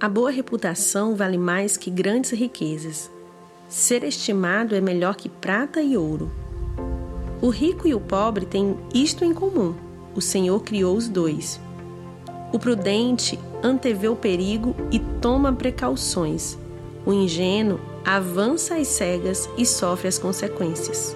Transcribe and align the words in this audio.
A 0.00 0.08
boa 0.08 0.30
reputação 0.30 1.14
vale 1.14 1.36
mais 1.36 1.76
que 1.76 1.90
grandes 1.90 2.30
riquezas. 2.30 3.10
Ser 3.68 4.02
estimado 4.02 4.74
é 4.74 4.80
melhor 4.80 5.14
que 5.14 5.28
prata 5.28 5.82
e 5.82 5.94
ouro. 5.94 6.30
O 7.42 7.50
rico 7.50 7.86
e 7.86 7.94
o 7.94 8.00
pobre 8.00 8.46
têm 8.46 8.78
isto 8.94 9.26
em 9.26 9.34
comum: 9.34 9.74
o 10.16 10.22
Senhor 10.22 10.62
criou 10.62 10.96
os 10.96 11.06
dois. 11.06 11.60
O 12.50 12.58
prudente 12.58 13.38
antevê 13.62 14.08
o 14.08 14.16
perigo 14.16 14.74
e 14.90 14.98
toma 15.20 15.52
precauções. 15.52 16.56
O 17.04 17.12
ingênuo 17.12 17.78
avança 18.02 18.76
às 18.76 18.88
cegas 18.88 19.50
e 19.58 19.66
sofre 19.66 20.08
as 20.08 20.18
consequências. 20.18 21.14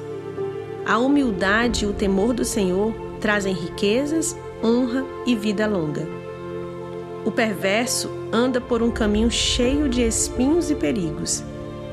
A 0.85 0.99
humildade 0.99 1.87
e 1.87 1.89
o 1.89 1.95
temor 1.95 2.35
do 2.35 2.45
Senhor 2.45 2.93
trazem 3.19 3.55
riquezas, 3.55 4.37
honra 4.63 5.07
e 5.25 5.35
vida 5.35 5.67
longa. 5.67 6.07
O 7.25 7.31
perverso 7.31 8.11
anda 8.31 8.61
por 8.61 8.83
um 8.83 8.91
caminho 8.91 9.31
cheio 9.31 9.89
de 9.89 10.03
espinhos 10.03 10.71
e 10.71 10.75
perigos. 10.75 11.43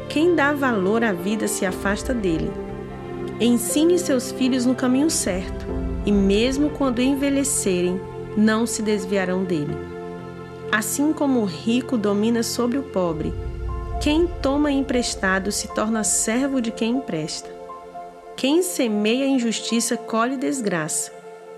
Quem 0.09 0.35
dá 0.35 0.51
valor 0.51 1.03
à 1.03 1.13
vida 1.13 1.47
se 1.47 1.65
afasta 1.65 2.13
dele. 2.13 2.51
Ensine 3.39 3.97
seus 3.97 4.31
filhos 4.31 4.65
no 4.65 4.75
caminho 4.75 5.09
certo, 5.09 5.65
e 6.05 6.11
mesmo 6.11 6.69
quando 6.71 7.01
envelhecerem, 7.01 7.99
não 8.35 8.65
se 8.65 8.81
desviarão 8.81 9.43
dele. 9.43 9.75
Assim 10.71 11.13
como 11.13 11.41
o 11.41 11.45
rico 11.45 11.97
domina 11.97 12.43
sobre 12.43 12.77
o 12.77 12.83
pobre, 12.83 13.33
quem 14.01 14.27
toma 14.41 14.71
emprestado 14.71 15.51
se 15.51 15.67
torna 15.69 16.03
servo 16.03 16.61
de 16.61 16.71
quem 16.71 16.97
empresta. 16.97 17.49
Quem 18.35 18.61
semeia 18.61 19.25
injustiça 19.25 19.95
colhe 19.95 20.35
desgraça, 20.35 21.11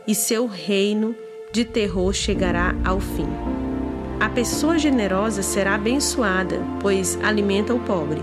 e 0.08 0.14
seu 0.14 0.46
reino 0.46 1.16
de 1.52 1.64
terror 1.64 2.12
chegará 2.14 2.76
ao 2.84 3.00
fim. 3.00 3.53
Pessoa 4.34 4.80
generosa 4.80 5.44
será 5.44 5.76
abençoada, 5.76 6.60
pois 6.80 7.20
alimenta 7.22 7.72
o 7.72 7.80
pobre. 7.80 8.20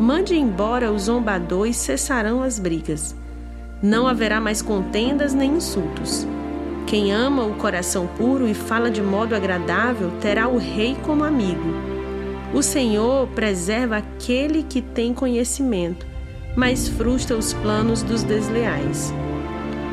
Mande 0.00 0.34
embora 0.34 0.90
o 0.90 0.98
zombador 0.98 1.66
e 1.66 1.74
cessarão 1.74 2.42
as 2.42 2.58
brigas. 2.58 3.14
Não 3.82 4.06
haverá 4.06 4.40
mais 4.40 4.62
contendas 4.62 5.34
nem 5.34 5.56
insultos. 5.56 6.26
Quem 6.86 7.12
ama 7.12 7.44
o 7.44 7.54
coração 7.56 8.06
puro 8.06 8.48
e 8.48 8.54
fala 8.54 8.90
de 8.90 9.02
modo 9.02 9.34
agradável 9.34 10.10
terá 10.18 10.48
o 10.48 10.56
rei 10.56 10.96
como 11.04 11.22
amigo. 11.22 11.74
O 12.54 12.62
Senhor 12.62 13.28
preserva 13.28 13.98
aquele 13.98 14.62
que 14.62 14.80
tem 14.80 15.12
conhecimento, 15.12 16.06
mas 16.56 16.88
frustra 16.88 17.36
os 17.36 17.52
planos 17.52 18.02
dos 18.02 18.22
desleais. 18.22 19.12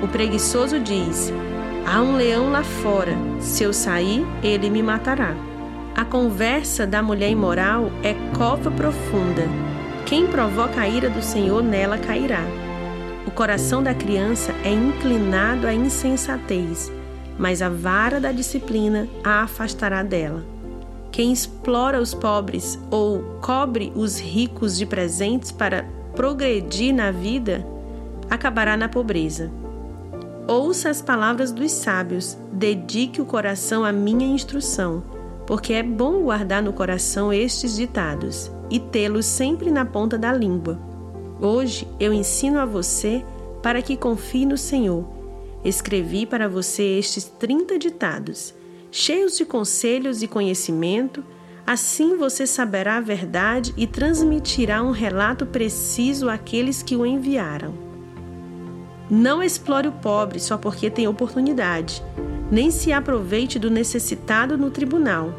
O 0.02 0.08
preguiçoso 0.08 0.80
diz: 0.80 1.34
Há 1.86 2.02
um 2.02 2.16
leão 2.16 2.52
lá 2.52 2.64
fora. 2.64 3.16
Se 3.40 3.64
eu 3.64 3.72
sair, 3.72 4.26
ele 4.42 4.72
me 4.72 4.82
matará. 4.82 5.36
A 5.96 6.04
conversa 6.04 6.86
da 6.86 7.02
mulher 7.02 7.30
imoral 7.30 7.92
é 8.02 8.16
cova 8.36 8.72
profunda. 8.72 9.44
Quem 10.04 10.26
provoca 10.26 10.82
a 10.82 10.90
ira 10.90 11.10
do 11.10 11.22
Senhor 11.22 11.64
nela 11.64 12.00
cairá. 12.00 12.42
O 13.28 13.32
coração 13.32 13.84
da 13.84 13.94
criança 13.94 14.52
é 14.64 14.72
inclinado 14.72 15.68
à 15.68 15.74
insensatez, 15.74 16.92
mas 17.38 17.62
a 17.62 17.70
vara 17.70 18.20
da 18.20 18.32
disciplina 18.32 19.08
a 19.24 19.44
afastará 19.44 20.02
dela. 20.02 20.44
Quem 21.12 21.32
explora 21.32 22.02
os 22.02 22.14
pobres 22.14 22.80
ou 22.90 23.40
cobre 23.42 23.94
os 23.96 24.20
ricos 24.20 24.76
de 24.76 24.86
presentes 24.86 25.52
para 25.52 25.86
progredir 26.16 26.94
na 26.94 27.12
vida, 27.12 27.66
acabará 28.30 28.76
na 28.76 28.90
pobreza. 28.90 29.52
Ouça 30.48 30.92
as 30.92 31.02
palavras 31.02 31.52
dos 31.52 31.72
sábios, 31.72 32.38
dedique 32.52 33.20
o 33.20 33.26
coração 33.26 33.84
à 33.84 33.92
minha 33.92 34.28
instrução, 34.28 35.04
porque 35.48 35.74
é 35.74 35.82
bom 35.82 36.22
guardar 36.22 36.62
no 36.62 36.72
coração 36.72 37.34
estes 37.34 37.76
ditados 37.76 38.52
e 38.70 38.80
tê-los 38.80 39.26
sempre 39.26 39.72
na 39.72 39.84
ponta 39.84 40.20
da 40.20 40.32
língua. 40.32 40.80
Hoje 41.42 41.88
eu 42.00 42.14
ensino 42.14 42.60
a 42.60 42.66
você 42.66 43.26
para 43.64 43.82
que 43.82 43.98
confie 43.98 44.46
no 44.46 44.56
Senhor. 44.56 45.04
Escrevi 45.64 46.28
para 46.28 46.48
você 46.48 47.00
estes 47.00 47.24
30 47.24 47.80
ditados, 47.80 48.54
cheios 48.92 49.36
de 49.36 49.46
conselhos 49.46 50.22
e 50.22 50.28
conhecimento, 50.28 51.24
assim 51.66 52.18
você 52.18 52.46
saberá 52.46 52.98
a 52.98 53.02
verdade 53.02 53.74
e 53.76 53.88
transmitirá 53.88 54.84
um 54.84 54.92
relato 54.92 55.44
preciso 55.44 56.30
àqueles 56.30 56.84
que 56.84 56.96
o 56.96 57.04
enviaram. 57.04 57.85
Não 59.10 59.44
explore 59.44 59.88
o 59.88 59.92
pobre 59.92 60.40
só 60.40 60.58
porque 60.58 60.90
tem 60.90 61.08
oportunidade, 61.08 62.04
nem 62.50 62.72
se 62.72 62.92
aproveite 62.92 63.60
do 63.60 63.70
necessitado 63.70 64.58
no 64.58 64.72
tribunal, 64.72 65.32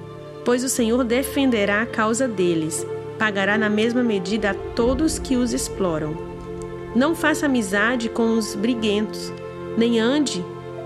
pois 0.44 0.62
o 0.62 0.69
Senhor 0.69 1.03
defenderá 1.03 1.82
a 1.82 1.87
causa 1.87 2.28
deles, 2.28 2.87
pagará 3.19 3.59
na 3.59 3.69
mesma 3.69 4.05
medida 4.05 4.50
a 4.50 4.55
todos 4.55 5.19
que 5.19 5.34
os 5.34 5.53
exploram. 5.53 6.16
Não 6.94 7.12
faça 7.12 7.47
amizade 7.47 8.09
com 8.09 8.38
os 8.38 8.55
briguentos, 8.55 9.32
nem 9.76 9.99
ande 9.99 10.44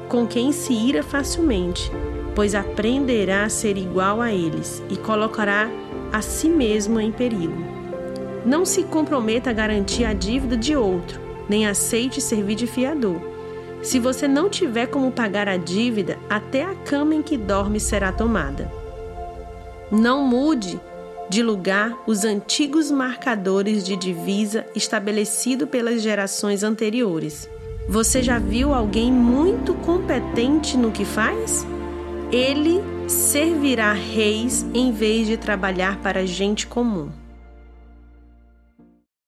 com 0.08 0.26
quem 0.26 0.50
se 0.50 0.72
ira 0.72 1.02
facilmente, 1.02 1.92
pois 2.34 2.54
aprenderá 2.54 3.44
a 3.44 3.50
ser 3.50 3.76
igual 3.76 4.22
a 4.22 4.32
eles 4.32 4.82
e 4.88 4.96
colocará 4.96 5.68
a 6.10 6.22
si 6.22 6.48
mesmo 6.48 6.98
em 6.98 7.12
perigo. 7.12 7.62
Não 8.46 8.64
se 8.64 8.84
comprometa 8.84 9.50
a 9.50 9.52
garantir 9.52 10.06
a 10.06 10.14
dívida 10.14 10.56
de 10.56 10.74
outro 10.74 11.29
nem 11.50 11.66
aceite 11.66 12.20
servir 12.20 12.54
de 12.54 12.66
fiador. 12.66 13.20
Se 13.82 13.98
você 13.98 14.28
não 14.28 14.48
tiver 14.48 14.86
como 14.86 15.10
pagar 15.10 15.48
a 15.48 15.56
dívida, 15.56 16.16
até 16.28 16.64
a 16.64 16.74
cama 16.74 17.14
em 17.14 17.22
que 17.22 17.36
dorme 17.36 17.80
será 17.80 18.12
tomada. 18.12 18.70
Não 19.90 20.22
mude 20.22 20.80
de 21.28 21.42
lugar 21.42 21.98
os 22.06 22.24
antigos 22.24 22.90
marcadores 22.90 23.84
de 23.84 23.96
divisa 23.96 24.64
estabelecido 24.76 25.66
pelas 25.66 26.02
gerações 26.02 26.62
anteriores. 26.62 27.48
Você 27.88 28.22
já 28.22 28.38
viu 28.38 28.72
alguém 28.72 29.10
muito 29.10 29.74
competente 29.74 30.76
no 30.76 30.92
que 30.92 31.04
faz? 31.04 31.66
Ele 32.30 32.80
servirá 33.08 33.92
reis 33.92 34.64
em 34.72 34.92
vez 34.92 35.26
de 35.26 35.36
trabalhar 35.36 35.98
para 35.98 36.24
gente 36.24 36.66
comum. 36.68 37.08